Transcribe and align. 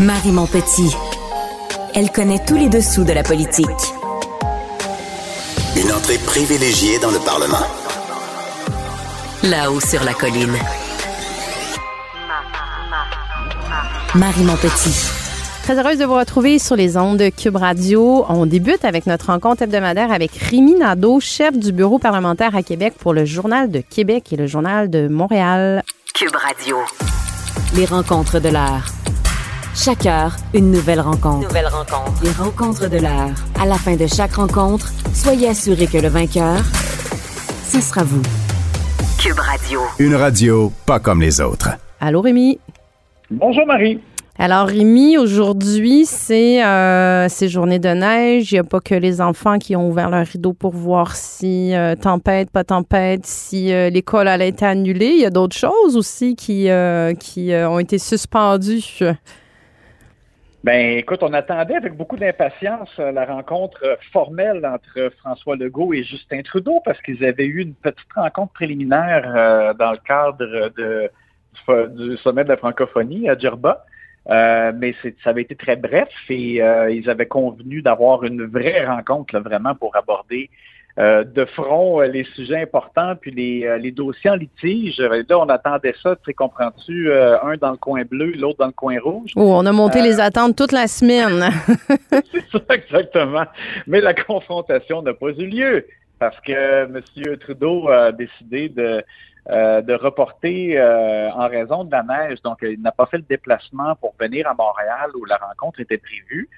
Marie 0.00 0.30
Montpetit. 0.30 0.94
Elle 1.94 2.12
connaît 2.12 2.44
tous 2.46 2.56
les 2.56 2.68
dessous 2.68 3.04
de 3.04 3.14
la 3.14 3.22
politique. 3.22 3.64
Une 5.74 5.90
entrée 5.90 6.18
privilégiée 6.18 6.98
dans 6.98 7.10
le 7.10 7.18
Parlement. 7.18 7.66
Là-haut 9.42 9.80
sur 9.80 10.04
la 10.04 10.12
colline. 10.12 10.52
Marie 14.14 14.44
Montpetit. 14.44 15.08
Très 15.62 15.78
heureuse 15.78 15.96
de 15.96 16.04
vous 16.04 16.16
retrouver 16.16 16.58
sur 16.58 16.76
les 16.76 16.98
ondes 16.98 17.16
de 17.16 17.30
Cube 17.30 17.56
Radio. 17.56 18.26
On 18.28 18.44
débute 18.44 18.84
avec 18.84 19.06
notre 19.06 19.28
rencontre 19.28 19.62
hebdomadaire 19.62 20.12
avec 20.12 20.32
Rémi 20.34 20.74
Nadeau, 20.74 21.20
chef 21.20 21.58
du 21.58 21.72
bureau 21.72 21.98
parlementaire 21.98 22.54
à 22.54 22.62
Québec 22.62 22.92
pour 22.98 23.14
le 23.14 23.24
Journal 23.24 23.70
de 23.70 23.80
Québec 23.80 24.30
et 24.30 24.36
le 24.36 24.46
Journal 24.46 24.90
de 24.90 25.08
Montréal. 25.08 25.82
Cube 26.14 26.36
Radio. 26.36 26.76
Les 27.74 27.86
rencontres 27.86 28.40
de 28.40 28.50
l'heure. 28.50 28.84
Chaque 29.78 30.06
heure, 30.06 30.34
une 30.54 30.70
nouvelle 30.70 31.00
rencontre. 31.00 31.48
Nouvelle 31.48 31.66
rencontre. 31.66 32.24
Les 32.24 32.30
rencontres 32.30 32.88
de 32.88 32.96
l'heure. 32.96 33.34
À 33.60 33.66
la 33.66 33.74
fin 33.74 33.94
de 33.94 34.06
chaque 34.06 34.32
rencontre, 34.32 34.90
soyez 35.12 35.48
assurés 35.50 35.86
que 35.86 35.98
le 35.98 36.08
vainqueur, 36.08 36.56
ce 37.62 37.82
sera 37.82 38.02
vous. 38.02 38.22
Cube 39.18 39.38
Radio. 39.38 39.80
Une 39.98 40.14
radio 40.14 40.72
pas 40.86 40.98
comme 40.98 41.20
les 41.20 41.42
autres. 41.42 41.68
Allô, 42.00 42.22
Rémi? 42.22 42.58
Bonjour, 43.30 43.66
Marie. 43.66 44.00
Alors, 44.38 44.66
Rémi, 44.66 45.18
aujourd'hui, 45.18 46.06
c'est 46.06 46.64
euh, 46.64 47.28
journée 47.28 47.78
de 47.78 47.90
neige. 47.90 48.52
Il 48.52 48.54
n'y 48.54 48.60
a 48.60 48.64
pas 48.64 48.80
que 48.80 48.94
les 48.94 49.20
enfants 49.20 49.58
qui 49.58 49.76
ont 49.76 49.90
ouvert 49.90 50.08
leur 50.08 50.26
rideau 50.26 50.54
pour 50.54 50.72
voir 50.72 51.14
si 51.14 51.74
euh, 51.74 51.94
tempête, 51.96 52.50
pas 52.50 52.64
tempête, 52.64 53.26
si 53.26 53.74
euh, 53.74 53.90
l'école 53.90 54.28
allait 54.28 54.48
être 54.48 54.62
annulée. 54.62 55.12
Il 55.16 55.20
y 55.20 55.26
a 55.26 55.30
d'autres 55.30 55.56
choses 55.56 55.98
aussi 55.98 56.34
qui, 56.34 56.70
euh, 56.70 57.12
qui 57.12 57.52
ont 57.52 57.78
été 57.78 57.98
suspendues. 57.98 59.02
Ben, 60.66 60.98
écoute, 60.98 61.22
on 61.22 61.32
attendait 61.32 61.76
avec 61.76 61.96
beaucoup 61.96 62.16
d'impatience 62.16 62.90
euh, 62.98 63.12
la 63.12 63.24
rencontre 63.24 63.78
euh, 63.84 63.94
formelle 64.12 64.66
entre 64.66 65.12
François 65.20 65.54
Legault 65.54 65.94
et 65.94 66.02
Justin 66.02 66.42
Trudeau 66.42 66.82
parce 66.84 67.00
qu'ils 67.02 67.24
avaient 67.24 67.46
eu 67.46 67.62
une 67.62 67.74
petite 67.74 68.12
rencontre 68.16 68.52
préliminaire 68.52 69.32
euh, 69.36 69.74
dans 69.74 69.92
le 69.92 69.98
cadre 69.98 70.72
de, 70.76 71.08
du 71.94 72.16
sommet 72.16 72.42
de 72.42 72.48
la 72.48 72.56
francophonie 72.56 73.28
à 73.28 73.38
Djerba. 73.38 73.84
mais 74.28 74.92
ça 75.22 75.30
avait 75.30 75.42
été 75.42 75.54
très 75.54 75.76
bref 75.76 76.08
et 76.28 76.56
ils 76.56 77.08
avaient 77.08 77.26
convenu 77.26 77.80
d'avoir 77.80 78.24
une 78.24 78.44
vraie 78.46 78.84
rencontre 78.84 79.38
vraiment 79.38 79.76
pour 79.76 79.94
aborder 79.94 80.50
euh, 80.98 81.24
de 81.24 81.44
front 81.44 82.00
euh, 82.00 82.06
les 82.06 82.24
sujets 82.34 82.62
importants 82.62 83.16
puis 83.20 83.30
les, 83.30 83.66
euh, 83.66 83.76
les 83.76 83.92
dossiers 83.92 84.30
en 84.30 84.34
litige. 84.34 84.98
Là, 84.98 85.38
on 85.38 85.48
attendait 85.50 85.94
ça, 86.02 86.16
tu 86.24 86.32
comprends-tu, 86.32 87.12
un 87.12 87.56
dans 87.58 87.72
le 87.72 87.76
coin 87.76 88.02
bleu, 88.04 88.32
l'autre 88.32 88.60
dans 88.60 88.68
le 88.68 88.72
coin 88.72 88.98
rouge? 88.98 89.32
Oh, 89.36 89.42
on 89.42 89.66
a 89.66 89.72
monté 89.72 90.00
les 90.00 90.20
attentes 90.20 90.56
toute 90.56 90.72
la 90.72 90.86
semaine. 90.86 91.50
C'est 92.32 92.50
ça, 92.50 92.74
exactement. 92.74 93.44
Mais 93.86 94.00
la 94.00 94.14
confrontation 94.14 95.02
n'a 95.02 95.12
pas 95.12 95.32
eu 95.32 95.46
lieu 95.46 95.86
parce 96.18 96.40
que 96.40 96.84
M. 96.84 97.02
Trudeau 97.40 97.90
a 97.90 98.12
décidé 98.12 98.70
de, 98.70 99.04
de 99.50 99.94
reporter 99.94 100.80
en 100.80 101.46
raison 101.46 101.84
de 101.84 101.92
la 101.92 102.04
neige. 102.04 102.40
Donc, 102.40 102.60
il 102.62 102.80
n'a 102.80 102.92
pas 102.92 103.04
fait 103.04 103.18
le 103.18 103.24
déplacement 103.28 103.96
pour 103.96 104.14
venir 104.18 104.48
à 104.48 104.54
Montréal 104.54 105.10
où 105.14 105.26
la 105.26 105.36
rencontre 105.36 105.80
était 105.80 105.98
prévue. 105.98 106.48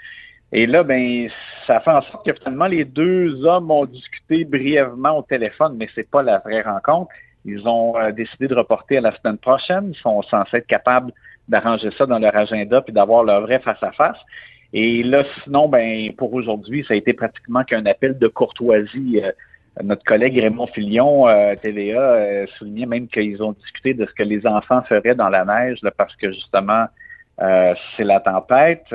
Et 0.52 0.66
là, 0.66 0.82
ben, 0.82 1.28
ça 1.66 1.80
fait 1.80 1.90
en 1.90 2.00
sorte 2.02 2.24
que 2.24 2.32
finalement, 2.32 2.66
les 2.66 2.84
deux 2.84 3.44
hommes 3.44 3.70
ont 3.70 3.84
discuté 3.84 4.44
brièvement 4.44 5.18
au 5.18 5.22
téléphone, 5.22 5.76
mais 5.78 5.88
c'est 5.94 6.08
pas 6.08 6.22
la 6.22 6.38
vraie 6.38 6.62
rencontre. 6.62 7.10
Ils 7.44 7.68
ont 7.68 7.96
euh, 7.96 8.12
décidé 8.12 8.48
de 8.48 8.54
reporter 8.54 8.98
à 8.98 9.00
la 9.02 9.16
semaine 9.16 9.38
prochaine. 9.38 9.92
Ils 9.94 10.00
sont 10.00 10.22
censés 10.22 10.58
être 10.58 10.66
capables 10.66 11.12
d'arranger 11.48 11.90
ça 11.96 12.06
dans 12.06 12.18
leur 12.18 12.34
agenda 12.34 12.80
puis 12.80 12.92
d'avoir 12.92 13.24
leur 13.24 13.42
vrai 13.42 13.58
face-à-face. 13.58 14.16
Et 14.72 15.02
là, 15.02 15.24
sinon, 15.44 15.68
ben, 15.68 16.12
pour 16.16 16.32
aujourd'hui, 16.32 16.84
ça 16.86 16.94
a 16.94 16.96
été 16.96 17.12
pratiquement 17.12 17.64
qu'un 17.64 17.84
appel 17.86 18.18
de 18.18 18.28
courtoisie. 18.28 19.20
Euh, 19.22 19.32
notre 19.82 20.04
collègue 20.04 20.38
Raymond 20.38 20.66
Filion, 20.68 21.28
euh, 21.28 21.54
TVA, 21.56 22.46
soulignait 22.58 22.86
même 22.86 23.06
qu'ils 23.06 23.42
ont 23.42 23.52
discuté 23.52 23.94
de 23.94 24.06
ce 24.06 24.12
que 24.12 24.24
les 24.24 24.46
enfants 24.46 24.82
feraient 24.82 25.14
dans 25.14 25.28
la 25.28 25.44
neige 25.44 25.78
parce 25.96 26.16
que 26.16 26.32
justement, 26.32 26.86
c'est 27.38 28.02
la 28.02 28.18
tempête. 28.18 28.86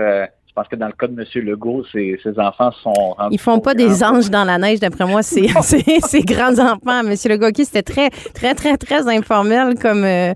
Je 0.55 0.61
pense 0.61 0.67
que 0.67 0.75
dans 0.75 0.85
le 0.85 0.93
cas 0.93 1.07
de 1.07 1.19
M. 1.19 1.45
Legault, 1.47 1.83
ses, 1.91 2.19
enfants 2.37 2.71
sont 2.83 3.15
Ils 3.31 3.39
font 3.39 3.59
pas 3.59 3.73
des 3.73 4.03
anges 4.03 4.29
dans 4.29 4.43
la 4.43 4.59
neige, 4.59 4.79
d'après 4.79 5.07
moi, 5.07 5.23
c'est 5.23 5.47
ses 5.63 6.21
grands-enfants. 6.21 6.99
M. 6.99 7.15
Legault, 7.25 7.49
c'était 7.55 7.81
très, 7.81 8.11
très, 8.35 8.53
très, 8.53 8.77
très 8.77 9.07
informel 9.07 9.73
comme, 9.81 10.03
euh, 10.03 10.31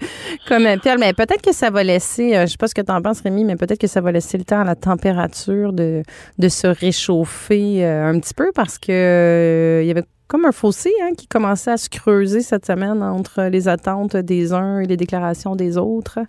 comme 0.47 0.65
appel. 0.65 0.97
Mais 0.99 1.13
peut-être 1.13 1.43
que 1.43 1.53
ça 1.53 1.69
va 1.69 1.83
laisser, 1.83 2.35
euh, 2.35 2.47
je 2.47 2.53
sais 2.53 2.57
pas 2.57 2.67
ce 2.67 2.73
que 2.73 2.81
tu 2.81 2.91
en 2.91 2.99
penses, 2.99 3.21
Rémi, 3.21 3.43
mais 3.43 3.57
peut-être 3.57 3.79
que 3.79 3.85
ça 3.85 4.01
va 4.01 4.11
laisser 4.11 4.39
le 4.39 4.43
temps 4.43 4.61
à 4.61 4.63
la 4.63 4.75
température 4.75 5.71
de, 5.71 6.01
de 6.39 6.49
se 6.49 6.65
réchauffer 6.65 7.85
euh, 7.85 8.09
un 8.09 8.19
petit 8.19 8.33
peu 8.33 8.51
parce 8.55 8.79
que 8.79 9.81
il 9.83 9.87
y 9.87 9.91
avait 9.91 10.03
comme 10.27 10.45
un 10.45 10.51
fossé 10.51 10.91
hein, 11.03 11.11
qui 11.17 11.27
commençait 11.27 11.71
à 11.71 11.77
se 11.77 11.89
creuser 11.89 12.41
cette 12.41 12.65
semaine 12.65 13.01
entre 13.01 13.43
les 13.43 13.67
attentes 13.67 14.15
des 14.15 14.53
uns 14.53 14.79
et 14.79 14.85
les 14.85 14.97
déclarations 14.97 15.55
des 15.55 15.77
autres. 15.77 16.19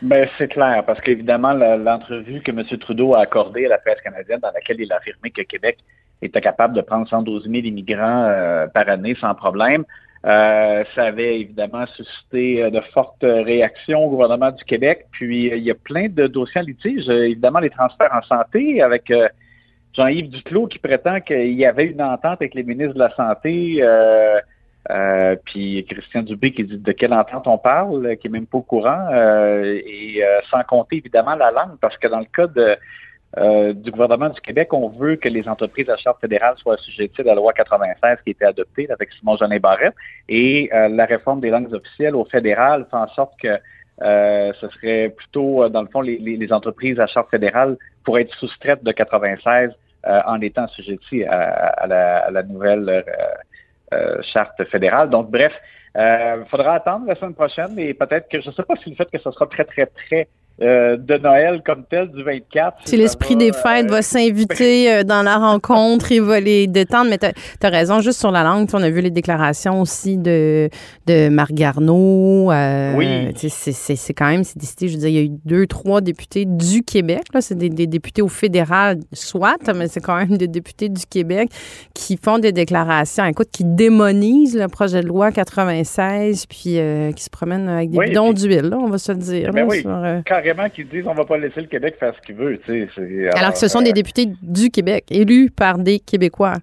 Ben, 0.00 0.28
c'est 0.36 0.48
clair, 0.48 0.82
parce 0.84 1.00
qu'évidemment, 1.00 1.52
l'entrevue 1.52 2.40
que 2.40 2.50
M. 2.50 2.64
Trudeau 2.78 3.14
a 3.14 3.20
accordée 3.20 3.66
à 3.66 3.68
la 3.68 3.78
presse 3.78 4.00
canadienne, 4.02 4.40
dans 4.40 4.50
laquelle 4.52 4.80
il 4.80 4.92
a 4.92 4.96
affirmé 4.96 5.30
que 5.30 5.42
Québec 5.42 5.78
était 6.22 6.40
capable 6.40 6.74
de 6.74 6.80
prendre 6.80 7.06
112 7.08 7.44
000 7.44 7.54
immigrants 7.66 8.24
euh, 8.24 8.66
par 8.66 8.88
année 8.88 9.16
sans 9.20 9.34
problème, 9.34 9.84
euh, 10.24 10.84
ça 10.94 11.04
avait 11.04 11.40
évidemment 11.40 11.84
suscité 11.86 12.62
euh, 12.62 12.70
de 12.70 12.80
fortes 12.92 13.22
réactions 13.22 14.04
au 14.04 14.10
gouvernement 14.10 14.50
du 14.50 14.64
Québec. 14.64 15.06
Puis 15.12 15.46
il 15.46 15.62
y 15.62 15.70
a 15.70 15.74
plein 15.74 16.08
de 16.08 16.26
dossiers 16.26 16.60
en 16.60 16.64
litige, 16.64 17.08
évidemment 17.08 17.58
les 17.58 17.70
transferts 17.70 18.12
en 18.12 18.22
santé 18.22 18.82
avec 18.82 19.12
Jean-Yves 19.94 20.30
Duclos 20.30 20.66
qui 20.66 20.78
prétend 20.78 21.20
qu'il 21.20 21.52
y 21.52 21.66
avait 21.66 21.86
une 21.86 22.02
entente 22.02 22.40
avec 22.40 22.54
les 22.54 22.62
ministres 22.62 22.94
de 22.94 22.98
la 22.98 23.14
Santé. 23.14 23.82
Euh, 24.90 25.36
puis 25.44 25.86
Christian 25.88 26.22
Dubé 26.22 26.52
qui 26.52 26.64
dit 26.64 26.78
de 26.78 26.92
quelle 26.92 27.12
entente 27.12 27.46
on 27.46 27.58
parle, 27.58 28.16
qui 28.16 28.26
est 28.26 28.30
même 28.30 28.46
pas 28.46 28.58
au 28.58 28.62
courant, 28.62 29.08
euh, 29.12 29.80
et 29.86 30.24
euh, 30.24 30.40
sans 30.50 30.62
compter 30.64 30.96
évidemment 30.96 31.36
la 31.36 31.50
langue, 31.52 31.78
parce 31.80 31.96
que 31.98 32.08
dans 32.08 32.18
le 32.18 32.24
cas 32.24 32.48
de, 32.48 32.76
du 33.72 33.90
gouvernement 33.90 34.28
du 34.28 34.40
Québec, 34.40 34.74
on 34.74 34.88
veut 34.88 35.16
que 35.16 35.28
les 35.28 35.48
entreprises 35.48 35.88
à 35.88 35.96
charte 35.96 36.20
fédérale 36.20 36.54
soient 36.58 36.74
assujetties 36.74 37.22
à 37.22 37.24
la 37.24 37.34
loi 37.34 37.52
96 37.52 38.18
qui 38.24 38.30
a 38.30 38.32
été 38.32 38.44
adoptée 38.44 38.90
avec 38.90 39.10
Simon 39.12 39.36
Jeanin 39.36 39.58
Barrette, 39.58 39.94
et 40.28 40.68
la 40.72 41.06
réforme 41.06 41.40
des 41.40 41.48
langues 41.48 41.72
officielles 41.72 42.14
au 42.14 42.26
fédéral 42.26 42.86
fait 42.90 42.96
en 42.96 43.08
sorte 43.08 43.32
que 43.40 43.58
ce 44.02 44.68
serait 44.74 45.10
plutôt, 45.16 45.68
dans 45.68 45.82
le 45.82 45.88
fond, 45.88 46.00
les, 46.00 46.18
les, 46.18 46.52
entreprises 46.52 46.98
à 46.98 47.06
charte 47.06 47.30
fédérale 47.30 47.76
pourraient 48.04 48.22
être 48.22 48.34
soustraites 48.34 48.82
de 48.82 48.92
96 48.92 49.70
en 50.04 50.40
étant 50.40 50.64
assujetties 50.64 51.24
à, 51.24 51.40
à, 51.40 51.86
la, 51.86 52.18
à 52.18 52.30
la, 52.30 52.42
nouvelle 52.42 53.04
euh, 53.92 54.22
charte 54.22 54.64
fédérale. 54.70 55.10
Donc, 55.10 55.30
bref, 55.30 55.52
il 55.94 56.00
euh, 56.00 56.44
faudra 56.46 56.74
attendre 56.74 57.06
la 57.06 57.14
semaine 57.14 57.34
prochaine, 57.34 57.74
mais 57.74 57.92
peut-être 57.92 58.28
que 58.28 58.40
je 58.40 58.48
ne 58.48 58.54
sais 58.54 58.62
pas 58.62 58.74
si 58.76 58.88
le 58.88 58.96
fait 58.96 59.10
que 59.10 59.18
ce 59.18 59.30
sera 59.30 59.46
très, 59.46 59.64
très 59.64 59.84
près 59.84 60.28
euh, 60.60 60.96
de 60.96 61.16
Noël 61.16 61.62
comme 61.64 61.84
tel 61.88 62.10
du 62.10 62.22
24. 62.22 62.78
Si, 62.84 62.96
l'esprit 62.96 63.36
des 63.36 63.52
fêtes 63.52 63.90
va 63.90 64.02
s'inviter 64.02 65.02
dans 65.04 65.22
la 65.22 65.38
rencontre, 65.38 66.12
il 66.12 66.22
va 66.22 66.40
les 66.40 66.66
détendre. 66.66 67.10
Mais 67.10 67.18
tu 67.18 67.26
as, 67.66 67.68
raison, 67.68 68.00
juste 68.00 68.20
sur 68.20 68.30
la 68.30 68.42
langue, 68.42 68.68
on 68.72 68.82
a 68.82 68.90
vu 68.90 69.00
les 69.00 69.10
déclarations 69.10 69.80
aussi 69.80 70.18
de, 70.18 70.68
de 71.06 71.28
Marc 71.28 71.52
Garneau. 71.52 72.50
oui. 72.96 73.32
C'est 73.36 74.14
quand 74.14 74.28
même, 74.28 74.44
c'est 74.44 74.58
décidé, 74.58 74.88
je 74.88 74.94
veux 74.94 75.00
dire, 75.00 75.08
il 75.08 75.14
y 75.14 75.18
a 75.18 75.22
eu 75.22 75.30
deux, 75.44 75.66
trois 75.66 76.00
députés 76.00 76.44
du 76.44 76.82
Québec. 76.82 77.22
C'est 77.40 77.56
des, 77.56 77.68
des, 77.68 77.86
députés 77.86 78.22
au 78.22 78.28
fédéral, 78.28 78.98
soit, 79.12 79.56
mais 79.74 79.88
c'est 79.88 80.00
quand 80.00 80.16
même 80.16 80.36
des 80.36 80.48
députés 80.48 80.88
du 80.88 81.06
Québec 81.06 81.50
qui 81.94 82.18
font 82.22 82.38
des 82.38 82.52
déclarations, 82.52 83.24
écoute, 83.24 83.48
qui 83.50 83.64
démonisent 83.64 84.56
le 84.56 84.68
projet 84.68 85.00
de 85.00 85.06
loi 85.06 85.32
96 85.32 86.46
puis 86.46 86.78
qui 87.16 87.22
se 87.22 87.30
promènent 87.30 87.68
avec 87.68 87.90
des 87.90 87.98
bidons 87.98 88.32
d'huile, 88.32 88.70
on 88.74 88.88
va 88.88 88.98
se 88.98 89.12
le 89.12 89.18
dire. 89.18 89.50
Ben 89.52 89.66
oui, 89.68 89.84
carrément 90.42 90.68
qui 90.68 90.84
disent 90.84 91.06
on 91.06 91.14
va 91.14 91.24
pas 91.24 91.38
laisser 91.38 91.60
le 91.60 91.66
Québec 91.66 91.96
faire 91.98 92.14
ce 92.14 92.20
qu'il 92.20 92.34
veut. 92.34 92.60
Alors, 92.68 93.36
alors, 93.36 93.52
que 93.52 93.58
ce 93.58 93.68
sont 93.68 93.82
des 93.82 93.90
euh, 93.90 93.94
députés 93.94 94.26
du 94.42 94.70
Québec, 94.70 95.04
élus 95.10 95.50
par 95.50 95.78
des 95.78 95.98
Québécois. 95.98 96.56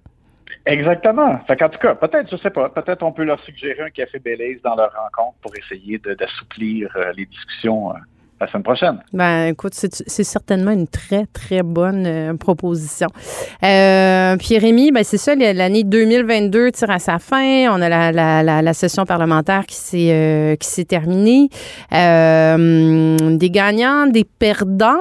Exactement. 0.66 1.38
Fait 1.46 1.62
en 1.62 1.68
tout 1.68 1.78
cas, 1.78 1.94
peut-être, 1.94 2.30
je 2.30 2.36
sais 2.36 2.50
pas, 2.50 2.68
peut-être 2.68 3.02
on 3.02 3.12
peut 3.12 3.24
leur 3.24 3.40
suggérer 3.44 3.82
un 3.82 3.90
café 3.90 4.18
Belize 4.18 4.60
dans 4.62 4.74
leur 4.74 4.92
rencontre 4.92 5.38
pour 5.40 5.52
essayer 5.56 5.98
d'assouplir 5.98 6.90
euh, 6.96 7.12
les 7.16 7.26
discussions. 7.26 7.92
Euh, 8.40 8.44
la 8.44 8.50
semaine 8.50 8.62
prochaine. 8.62 8.98
Ben, 9.12 9.46
écoute, 9.46 9.74
c'est 9.74 10.24
certainement 10.24 10.70
une 10.70 10.88
très, 10.88 11.26
très 11.26 11.62
bonne 11.62 12.04
euh, 12.06 12.34
proposition. 12.34 13.08
Euh, 13.62 14.36
puis 14.36 14.58
Rémi, 14.58 14.92
ben, 14.92 15.04
c'est 15.04 15.18
ça, 15.18 15.34
l'année 15.34 15.84
2022 15.84 16.72
tire 16.72 16.90
à 16.90 16.98
sa 16.98 17.18
fin. 17.18 17.68
On 17.70 17.80
a 17.80 17.88
la, 17.88 18.12
la, 18.12 18.62
la, 18.62 18.72
session 18.72 19.04
parlementaire 19.04 19.66
qui 19.66 19.76
s'est 19.76 20.10
euh, 20.10 20.56
qui 20.56 20.68
s'est 20.68 20.84
terminée. 20.84 21.48
Euh, 21.92 23.16
des 23.36 23.50
gagnants, 23.50 24.06
des 24.06 24.24
perdants. 24.24 24.96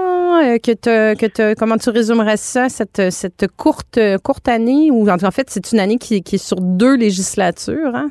que 0.63 0.73
te, 0.73 1.15
que 1.15 1.25
te, 1.25 1.53
comment 1.55 1.77
tu 1.77 1.89
résumerais 1.89 2.37
ça, 2.37 2.69
cette, 2.69 3.11
cette 3.11 3.47
courte, 3.55 3.99
courte 4.23 4.47
année? 4.47 4.89
Ou 4.91 5.09
en 5.09 5.31
fait, 5.31 5.49
c'est 5.49 5.71
une 5.71 5.79
année 5.79 5.97
qui, 5.97 6.21
qui 6.21 6.35
est 6.35 6.45
sur 6.45 6.59
deux 6.61 6.95
législatures, 6.95 7.95
hein? 7.95 8.09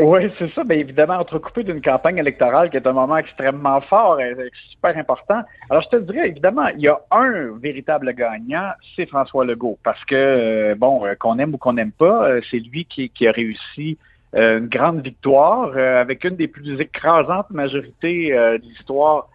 Oui, 0.00 0.32
c'est 0.38 0.52
ça. 0.52 0.64
Bien 0.64 0.78
évidemment, 0.78 1.14
entrecoupé 1.14 1.64
d'une 1.64 1.82
campagne 1.82 2.18
électorale 2.18 2.70
qui 2.70 2.76
est 2.76 2.86
un 2.86 2.92
moment 2.92 3.16
extrêmement 3.16 3.80
fort 3.80 4.20
et 4.20 4.34
super 4.70 4.96
important. 4.96 5.42
Alors, 5.70 5.82
je 5.82 5.88
te 5.88 5.96
dirais, 5.96 6.28
évidemment, 6.28 6.68
il 6.68 6.82
y 6.82 6.88
a 6.88 7.00
un 7.10 7.58
véritable 7.58 8.12
gagnant, 8.14 8.70
c'est 8.96 9.06
François 9.06 9.44
Legault. 9.44 9.78
Parce 9.82 10.02
que, 10.04 10.14
euh, 10.14 10.74
bon, 10.76 11.04
euh, 11.04 11.14
qu'on 11.14 11.38
aime 11.38 11.54
ou 11.54 11.58
qu'on 11.58 11.74
n'aime 11.74 11.92
pas, 11.92 12.28
euh, 12.28 12.40
c'est 12.50 12.58
lui 12.58 12.84
qui, 12.84 13.10
qui, 13.10 13.26
a 13.26 13.32
réussi 13.32 13.98
une 14.34 14.68
grande 14.68 15.02
victoire 15.02 15.76
avec 15.76 16.24
une 16.24 16.36
des 16.36 16.48
plus 16.48 16.80
écrasantes 16.80 17.50
majorités 17.50 18.30
de 18.30 18.62
l'histoire 18.62 19.28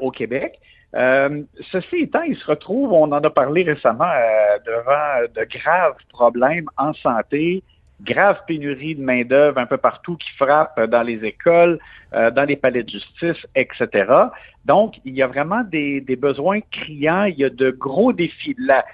au 0.00 0.10
Québec. 0.10 0.58
ceci 0.92 1.96
étant, 2.00 2.22
il 2.22 2.34
se 2.34 2.44
retrouve, 2.44 2.92
on 2.92 3.12
en 3.12 3.22
a 3.22 3.30
parlé 3.30 3.62
récemment, 3.62 4.10
devant 4.66 5.28
de 5.36 5.44
graves 5.44 5.94
problèmes 6.08 6.66
en 6.76 6.92
santé, 6.94 7.62
grave 8.00 8.40
pénurie 8.46 8.94
de 8.94 9.02
main-d'œuvre 9.02 9.58
un 9.58 9.66
peu 9.66 9.76
partout 9.76 10.16
qui 10.16 10.30
frappe 10.32 10.80
dans 10.90 11.02
les 11.02 11.24
écoles, 11.24 11.78
euh, 12.12 12.30
dans 12.30 12.44
les 12.44 12.56
palais 12.56 12.82
de 12.82 12.90
justice, 12.90 13.46
etc. 13.54 14.12
Donc, 14.64 14.94
il 15.04 15.14
y 15.14 15.22
a 15.22 15.26
vraiment 15.26 15.62
des, 15.62 16.00
besoins 16.16 16.60
criants, 16.70 17.24
il 17.24 17.36
y 17.38 17.44
a 17.44 17.50
de 17.50 17.70
gros 17.70 18.12
défis 18.12 18.56
là. 18.58 18.84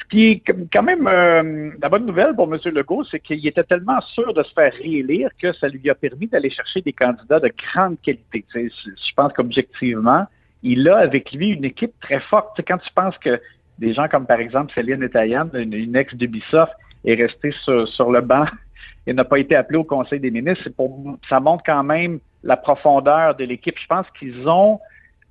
Ce 0.00 0.04
qui 0.08 0.26
est 0.26 0.42
quand 0.72 0.82
même 0.82 1.06
euh, 1.08 1.70
la 1.82 1.88
bonne 1.88 2.06
nouvelle 2.06 2.34
pour 2.34 2.52
M. 2.52 2.60
Legault, 2.72 3.04
c'est 3.04 3.18
qu'il 3.20 3.44
était 3.46 3.64
tellement 3.64 4.00
sûr 4.00 4.32
de 4.32 4.42
se 4.42 4.52
faire 4.52 4.72
réélire 4.72 5.30
que 5.40 5.52
ça 5.52 5.68
lui 5.68 5.90
a 5.90 5.94
permis 5.94 6.28
d'aller 6.28 6.50
chercher 6.50 6.80
des 6.82 6.92
candidats 6.92 7.40
de 7.40 7.52
grande 7.72 8.00
qualité. 8.00 8.44
je 8.54 9.14
pense 9.16 9.32
qu'objectivement, 9.32 10.26
il 10.62 10.88
a 10.88 10.98
avec 10.98 11.32
lui 11.32 11.50
une 11.50 11.64
équipe 11.64 11.92
très 12.00 12.20
forte. 12.20 12.60
quand 12.66 12.78
tu 12.78 12.90
penses 12.94 13.18
que 13.18 13.40
des 13.78 13.92
gens 13.92 14.08
comme 14.08 14.26
par 14.26 14.40
exemple 14.40 14.72
Céline 14.74 15.02
Etayan, 15.02 15.48
une, 15.54 15.72
une 15.72 15.96
ex 15.96 16.14
d'Ubisoft, 16.14 16.72
est 17.04 17.14
resté 17.14 17.52
sur, 17.62 18.10
le 18.10 18.20
banc 18.20 18.44
et 19.06 19.12
n'a 19.12 19.24
pas 19.24 19.38
été 19.38 19.54
appelé 19.54 19.78
au 19.78 19.84
Conseil 19.84 20.20
des 20.20 20.30
ministres. 20.30 20.68
Ça 21.28 21.40
montre 21.40 21.62
quand 21.64 21.84
même 21.84 22.20
la 22.42 22.56
profondeur 22.56 23.34
de 23.34 23.44
l'équipe. 23.44 23.78
Je 23.78 23.86
pense 23.86 24.06
qu'ils 24.18 24.48
ont 24.48 24.80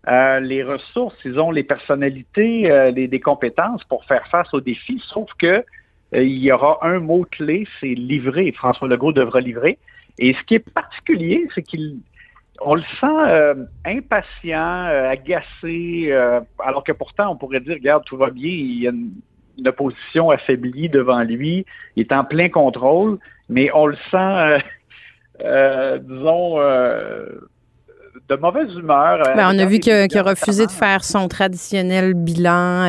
euh, 0.08 0.40
les 0.40 0.64
ressources, 0.64 1.16
ils 1.26 1.38
ont 1.38 1.52
les 1.52 1.64
personnalités, 1.64 2.72
euh, 2.72 2.92
les, 2.92 3.08
des 3.08 3.20
compétences 3.20 3.84
pour 3.86 4.06
faire 4.06 4.26
face 4.28 4.54
aux 4.54 4.62
défis, 4.62 5.04
sauf 5.06 5.30
que 5.38 5.48
euh, 5.48 6.24
il 6.24 6.38
y 6.38 6.52
aura 6.52 6.80
un 6.82 7.00
mot 7.00 7.26
clé, 7.30 7.68
c'est 7.80 7.94
livrer. 7.94 8.52
François 8.54 8.88
Legault 8.88 9.12
devra 9.12 9.42
livrer. 9.42 9.78
Et 10.18 10.34
ce 10.34 10.44
qui 10.44 10.56
est 10.56 10.74
particulier, 10.74 11.48
c'est 11.54 11.62
qu'il 11.62 11.98
on 12.60 12.74
le 12.74 12.84
sent 13.00 13.68
impatient, 13.86 14.86
agacé, 14.86 16.12
alors 16.58 16.84
que 16.84 16.92
pourtant 16.92 17.32
on 17.32 17.36
pourrait 17.36 17.60
dire, 17.60 17.76
regarde, 17.76 18.04
tout 18.04 18.18
va 18.18 18.32
bien, 18.32 18.50
il 18.50 18.82
y 18.82 18.88
a 18.88 18.90
une, 18.90 19.12
une 19.58 19.68
opposition 19.68 20.30
affaiblie 20.30 20.90
devant 20.90 21.22
lui. 21.22 21.66
Il 21.96 22.02
est 22.02 22.12
en 22.12 22.24
plein 22.24 22.50
contrôle, 22.50 23.20
mais 23.50 23.70
on 23.74 23.88
le 23.88 23.96
sent, 24.12 24.18
euh, 24.18 24.60
euh, 25.44 25.98
disons, 26.00 26.60
euh, 26.60 27.26
de 28.30 28.36
mauvaise 28.36 28.74
humeur. 28.76 29.24
Ben, 29.36 29.56
on 29.56 29.60
a 29.60 29.66
vu 29.66 29.80
qu'il 29.80 29.94
a, 29.94 30.24
refusé 30.24 30.66
de 30.66 30.72
faire 30.72 31.04
son 31.04 31.28
traditionnel 31.28 32.14
bilan 32.14 32.88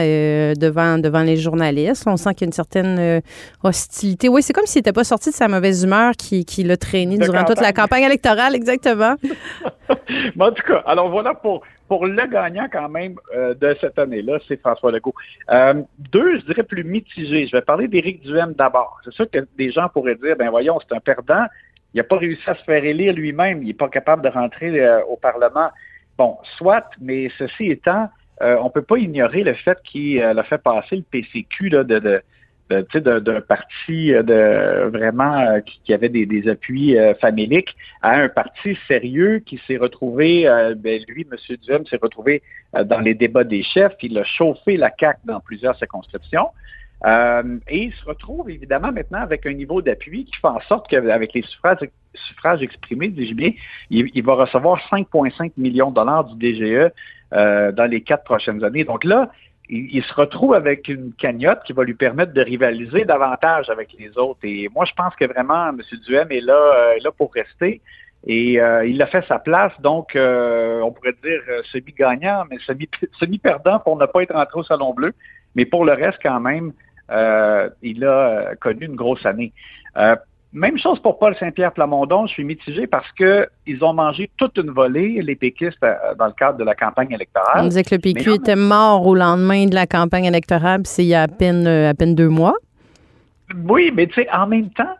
devant, 0.54 0.98
devant 0.98 1.22
les 1.22 1.36
journalistes. 1.36 2.04
On 2.06 2.16
sent 2.16 2.34
qu'il 2.34 2.42
y 2.42 2.44
a 2.44 2.48
une 2.48 2.52
certaine 2.52 3.22
hostilité. 3.62 4.28
Oui, 4.28 4.42
c'est 4.42 4.52
comme 4.52 4.66
s'il 4.66 4.80
n'était 4.80 4.92
pas 4.92 5.04
sorti 5.04 5.30
de 5.30 5.34
sa 5.34 5.48
mauvaise 5.48 5.84
humeur 5.84 6.12
qui, 6.18 6.44
qui 6.44 6.64
l'a 6.64 6.76
traîné 6.76 7.18
durant 7.18 7.44
toute 7.44 7.60
la 7.60 7.72
campagne 7.72 8.04
électorale, 8.04 8.54
exactement. 8.54 9.14
en 10.40 10.50
tout 10.52 10.62
cas, 10.66 10.82
alors 10.86 11.10
voilà 11.10 11.34
pour, 11.34 11.62
pour 11.88 12.06
le 12.06 12.26
gagnant 12.26 12.66
quand 12.70 12.88
même 12.88 13.16
euh, 13.34 13.54
de 13.54 13.76
cette 13.80 13.98
année-là, 13.98 14.38
c'est 14.46 14.60
François 14.60 14.92
Legault. 14.92 15.14
Euh, 15.50 15.82
deux, 15.98 16.38
je 16.38 16.44
dirais 16.44 16.62
plus 16.62 16.84
mitigés. 16.84 17.46
Je 17.46 17.56
vais 17.56 17.62
parler 17.62 17.88
d'Éric 17.88 18.22
Duhem 18.22 18.52
d'abord. 18.52 18.98
C'est 19.04 19.12
sûr 19.12 19.28
que 19.30 19.38
des 19.56 19.70
gens 19.70 19.88
pourraient 19.88 20.16
dire, 20.16 20.36
ben 20.36 20.50
voyons, 20.50 20.78
c'est 20.80 20.94
un 20.94 21.00
perdant. 21.00 21.46
Il 21.94 21.98
n'a 21.98 22.04
pas 22.04 22.18
réussi 22.18 22.42
à 22.48 22.54
se 22.54 22.62
faire 22.64 22.84
élire 22.84 23.14
lui-même. 23.14 23.62
Il 23.62 23.68
n'est 23.68 23.74
pas 23.74 23.88
capable 23.88 24.22
de 24.22 24.28
rentrer 24.28 24.80
euh, 24.80 25.02
au 25.04 25.16
Parlement. 25.16 25.70
Bon, 26.16 26.36
soit, 26.56 26.90
mais 27.00 27.30
ceci 27.38 27.70
étant, 27.70 28.08
on 28.40 28.64
ne 28.64 28.70
peut 28.70 28.82
pas 28.82 28.98
ignorer 28.98 29.42
le 29.42 29.54
fait 29.54 29.78
qu'il 29.82 30.20
a 30.22 30.42
fait 30.44 30.58
passer 30.58 30.96
le 30.96 31.02
PCQ 31.02 31.70
là, 31.70 31.84
de 31.84 32.22
d'un 32.70 33.40
parti 33.40 34.12
euh, 34.12 34.22
de 34.22 34.90
vraiment 34.90 35.38
euh, 35.38 35.60
qui, 35.60 35.92
avait 35.92 36.08
des, 36.08 36.48
appuis 36.48 36.98
euh, 36.98 37.14
faméliques 37.14 37.74
à 38.02 38.16
un 38.16 38.28
parti 38.28 38.76
sérieux 38.86 39.40
qui 39.44 39.60
s'est 39.66 39.76
retrouvé, 39.76 40.44
ben, 40.76 41.02
lui, 41.08 41.26
M. 41.30 41.56
Duhem, 41.56 41.86
s'est 41.86 41.98
retrouvé 42.00 42.42
dans 42.84 43.00
les 43.00 43.14
débats 43.14 43.44
des 43.44 43.62
chefs, 43.62 43.94
il 44.02 44.18
a 44.18 44.24
chauffé 44.24 44.76
la 44.76 44.92
CAQ 44.98 45.20
dans 45.24 45.40
plusieurs 45.40 45.76
circonscriptions. 45.76 46.48
Et 47.04 47.84
il 47.84 47.92
se 47.92 48.04
retrouve 48.04 48.50
évidemment 48.50 48.90
maintenant 48.90 49.20
avec 49.20 49.46
un 49.46 49.52
niveau 49.52 49.80
d'appui 49.82 50.24
qui 50.24 50.34
fait 50.40 50.48
en 50.48 50.60
sorte 50.62 50.88
qu'avec 50.88 51.32
les 51.32 51.42
suffrages, 51.42 52.62
exprimés, 52.62 53.08
dis-je 53.08 53.34
bien, 53.34 53.52
il, 53.90 54.22
va 54.24 54.34
recevoir 54.34 54.80
5,5 54.90 55.52
millions 55.56 55.90
de 55.90 55.94
dollars 55.94 56.24
du 56.24 56.54
DGE 56.54 56.90
dans 57.30 57.90
les 57.90 58.00
quatre 58.00 58.24
prochaines 58.24 58.64
années. 58.64 58.84
Donc 58.84 59.04
là, 59.04 59.30
il, 59.68 60.02
se 60.02 60.14
retrouve 60.14 60.54
avec 60.54 60.88
une 60.88 61.12
cagnotte 61.12 61.62
qui 61.64 61.72
va 61.72 61.84
lui 61.84 61.94
permettre 61.94 62.32
de 62.32 62.40
rivaliser 62.40 63.04
davantage 63.04 63.68
avec 63.70 63.92
les 63.98 64.16
autres. 64.16 64.40
Et 64.42 64.68
moi, 64.74 64.84
je 64.84 64.94
pense 64.94 65.14
que 65.14 65.26
vraiment, 65.26 65.68
M. 65.68 65.80
Duhem 66.06 66.28
est 66.30 66.40
là, 66.40 66.54
euh, 66.54 66.98
là 67.02 67.10
pour 67.12 67.32
rester. 67.32 67.80
Et 68.26 68.60
euh, 68.60 68.84
il 68.86 69.00
a 69.00 69.06
fait 69.06 69.24
sa 69.28 69.38
place, 69.38 69.72
donc 69.80 70.16
euh, 70.16 70.80
on 70.80 70.90
pourrait 70.90 71.14
dire 71.22 71.40
semi-gagnant, 71.70 72.44
mais 72.50 72.58
semi-perdant 73.18 73.78
pour 73.78 73.96
ne 73.96 74.06
pas 74.06 74.22
être 74.22 74.34
rentré 74.34 74.58
au 74.58 74.64
Salon 74.64 74.92
Bleu. 74.92 75.12
Mais 75.54 75.64
pour 75.64 75.84
le 75.84 75.92
reste, 75.92 76.18
quand 76.22 76.40
même, 76.40 76.72
il 77.10 78.04
a 78.04 78.54
connu 78.60 78.86
une 78.86 78.96
grosse 78.96 79.24
année. 79.24 79.52
Même 80.52 80.78
chose 80.78 80.98
pour 81.00 81.18
Paul 81.18 81.36
Saint-Pierre 81.38 81.72
Plamondon, 81.72 82.26
je 82.26 82.32
suis 82.32 82.44
mitigé 82.44 82.86
parce 82.86 83.10
que 83.12 83.46
ils 83.66 83.84
ont 83.84 83.92
mangé 83.92 84.30
toute 84.38 84.56
une 84.56 84.70
volée, 84.70 85.20
les 85.20 85.36
péquistes, 85.36 85.76
euh, 85.82 86.14
dans 86.18 86.26
le 86.26 86.32
cadre 86.32 86.56
de 86.56 86.64
la 86.64 86.74
campagne 86.74 87.12
électorale. 87.12 87.64
On 87.64 87.68
disait 87.68 87.82
que 87.82 87.94
le 87.94 88.00
PQ 88.00 88.32
était 88.32 88.56
mort 88.56 89.06
au 89.06 89.14
lendemain 89.14 89.66
de 89.66 89.74
la 89.74 89.86
campagne 89.86 90.24
électorale, 90.24 90.80
c'est 90.84 91.04
il 91.04 91.08
y 91.08 91.14
a 91.14 91.22
à 91.22 91.28
peine, 91.28 91.66
euh, 91.66 91.90
à 91.90 91.94
peine 91.94 92.14
deux 92.14 92.30
mois. 92.30 92.54
Oui, 93.66 93.92
mais 93.94 94.06
tu 94.06 94.14
sais, 94.14 94.28
en 94.32 94.46
même 94.46 94.70
temps, 94.70 94.96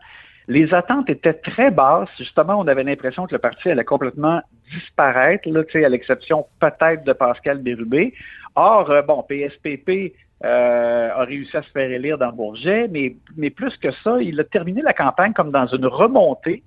les 0.47 0.71
attentes 0.71 1.09
étaient 1.09 1.33
très 1.33 1.71
basses. 1.71 2.09
Justement, 2.19 2.59
on 2.59 2.67
avait 2.67 2.83
l'impression 2.83 3.25
que 3.25 3.33
le 3.33 3.39
parti 3.39 3.71
allait 3.71 3.83
complètement 3.83 4.41
disparaître, 4.71 5.49
là, 5.49 5.61
à 5.73 5.89
l'exception 5.89 6.45
peut-être 6.59 7.03
de 7.05 7.13
Pascal 7.13 7.57
Bérubé. 7.57 8.13
Or, 8.55 8.91
euh, 8.91 9.01
bon, 9.01 9.23
PSPP 9.27 10.13
euh, 10.45 11.09
a 11.13 11.23
réussi 11.25 11.55
à 11.57 11.61
se 11.61 11.69
faire 11.71 11.91
élire 11.91 12.17
dans 12.17 12.31
Bourget, 12.31 12.87
mais, 12.89 13.49
plus 13.49 13.75
que 13.77 13.91
ça, 14.03 14.21
il 14.21 14.39
a 14.39 14.43
terminé 14.43 14.81
la 14.81 14.93
campagne 14.93 15.33
comme 15.33 15.51
dans 15.51 15.67
une 15.67 15.85
remontée. 15.85 16.63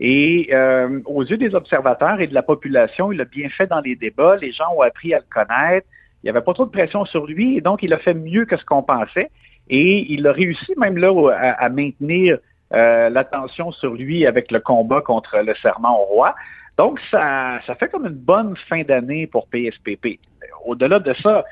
Et 0.00 0.50
euh, 0.52 1.00
aux 1.06 1.24
yeux 1.24 1.36
des 1.36 1.54
observateurs 1.54 2.20
et 2.20 2.26
de 2.26 2.34
la 2.34 2.42
population, 2.42 3.12
il 3.12 3.20
a 3.20 3.24
bien 3.24 3.48
fait 3.48 3.66
dans 3.66 3.80
les 3.80 3.94
débats. 3.96 4.36
Les 4.36 4.52
gens 4.52 4.74
ont 4.76 4.82
appris 4.82 5.14
à 5.14 5.18
le 5.18 5.24
connaître. 5.32 5.86
Il 6.22 6.26
n'y 6.26 6.30
avait 6.30 6.42
pas 6.42 6.52
trop 6.52 6.66
de 6.66 6.70
pression 6.70 7.04
sur 7.04 7.26
lui, 7.26 7.58
et 7.58 7.60
donc 7.60 7.82
il 7.82 7.92
a 7.92 7.98
fait 7.98 8.14
mieux 8.14 8.44
que 8.44 8.56
ce 8.56 8.64
qu'on 8.64 8.82
pensait. 8.82 9.30
Et 9.68 10.12
il 10.12 10.26
a 10.26 10.32
réussi 10.32 10.74
même 10.76 10.98
là 10.98 11.12
à, 11.58 11.68
maintenir 11.68 12.38
euh, 12.74 13.08
l'attention 13.08 13.72
sur 13.72 13.94
lui 13.94 14.26
avec 14.26 14.50
le 14.50 14.60
combat 14.60 15.00
contre 15.00 15.38
le 15.38 15.54
serment 15.56 15.98
au 16.00 16.04
roi. 16.04 16.34
Donc, 16.76 17.00
ça, 17.10 17.60
ça 17.66 17.74
fait 17.76 17.88
comme 17.88 18.06
une 18.06 18.14
bonne 18.14 18.56
fin 18.68 18.82
d'année 18.82 19.26
pour 19.26 19.46
PSPP. 19.48 20.18
Au-delà 20.64 20.98
de 20.98 21.14
ça, 21.14 21.44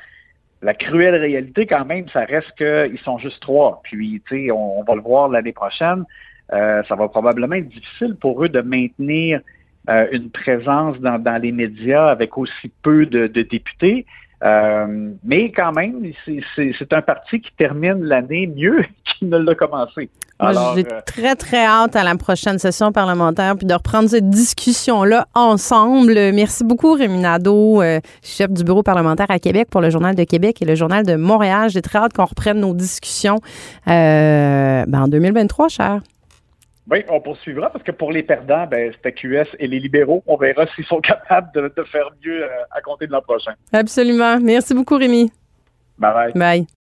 la 0.63 0.73
cruelle 0.73 1.15
réalité, 1.15 1.67
quand 1.67 1.85
même, 1.85 2.07
ça 2.09 2.21
reste 2.21 2.51
qu'ils 2.57 2.99
sont 2.99 3.17
juste 3.17 3.41
trois. 3.41 3.81
Puis, 3.83 4.21
tu 4.27 4.45
sais, 4.45 4.51
on, 4.51 4.83
va 4.83 4.95
le 4.95 5.01
voir 5.01 5.29
l'année 5.29 5.51
prochaine. 5.51 6.05
Euh, 6.53 6.81
ça 6.87 6.95
va 6.95 7.07
probablement 7.09 7.55
être 7.55 7.69
difficile 7.69 8.15
pour 8.15 8.43
eux 8.43 8.49
de 8.49 8.61
maintenir 8.61 9.41
euh, 9.89 10.07
une 10.11 10.29
présence 10.29 10.97
dans, 10.99 11.41
les 11.41 11.51
médias 11.51 12.07
avec 12.07 12.37
aussi 12.37 12.71
peu 12.81 13.05
de 13.05 13.27
députés. 13.27 14.05
Euh, 14.43 15.11
mais 15.23 15.51
quand 15.51 15.71
même, 15.71 16.11
c'est 16.55 16.93
un 16.93 17.01
parti 17.01 17.39
qui 17.39 17.53
termine 17.53 18.03
l'année 18.03 18.47
mieux 18.47 18.83
qu'il 19.05 19.29
ne 19.29 19.37
l'a 19.37 19.55
commencé. 19.55 20.09
J'ai 20.75 20.85
euh, 20.85 20.99
très, 21.05 21.35
très 21.35 21.65
hâte 21.65 21.95
à 21.95 22.03
la 22.03 22.15
prochaine 22.15 22.59
session 22.59 22.91
parlementaire 22.91 23.55
puis 23.55 23.65
de 23.65 23.73
reprendre 23.73 24.09
cette 24.09 24.29
discussion-là 24.29 25.27
ensemble. 25.33 26.13
Merci 26.33 26.63
beaucoup, 26.63 26.93
Rémi 26.93 27.19
Nadeau, 27.19 27.81
euh, 27.81 27.99
chef 28.21 28.51
du 28.51 28.63
bureau 28.63 28.83
parlementaire 28.83 29.29
à 29.29 29.39
Québec 29.39 29.67
pour 29.69 29.81
le 29.81 29.89
Journal 29.89 30.15
de 30.15 30.23
Québec 30.23 30.61
et 30.61 30.65
le 30.65 30.75
Journal 30.75 31.05
de 31.05 31.15
Montréal. 31.15 31.69
J'ai 31.69 31.81
très 31.81 31.99
hâte 31.99 32.13
qu'on 32.13 32.25
reprenne 32.25 32.59
nos 32.59 32.73
discussions 32.73 33.39
ben, 33.85 34.85
en 34.93 35.07
2023, 35.07 35.67
cher. 35.69 35.99
Oui, 36.91 37.03
on 37.09 37.21
poursuivra 37.21 37.69
parce 37.69 37.83
que 37.83 37.91
pour 37.91 38.11
les 38.11 38.23
perdants, 38.23 38.67
ben, 38.67 38.91
c'était 38.93 39.13
QS 39.13 39.47
et 39.59 39.67
les 39.67 39.79
libéraux. 39.79 40.23
On 40.27 40.35
verra 40.35 40.65
s'ils 40.75 40.85
sont 40.85 41.01
capables 41.01 41.49
de, 41.53 41.73
de 41.75 41.83
faire 41.85 42.09
mieux 42.25 42.43
euh, 42.43 42.47
à 42.71 42.81
compter 42.81 43.07
de 43.07 43.11
l'an 43.11 43.21
prochain. 43.21 43.53
Absolument. 43.71 44.39
Merci 44.39 44.73
beaucoup, 44.73 44.97
Rémi. 44.97 45.31
Bye 45.97 46.13
bye. 46.13 46.33
Bye. 46.33 46.67